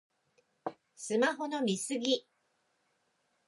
[0.95, 2.25] スマホの見過ぎ